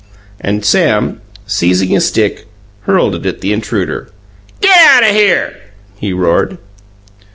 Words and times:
And 0.39 0.65
Sam, 0.65 1.21
seizing 1.45 1.95
a 1.95 2.01
stick, 2.01 2.47
hurled 2.87 3.13
it 3.13 3.25
at 3.27 3.41
the 3.41 3.53
intruder. 3.53 4.09
"Get 4.59 4.75
out 4.75 5.03
o' 5.03 5.13
here!" 5.13 5.55
he 5.95 6.11
roared. 6.11 6.57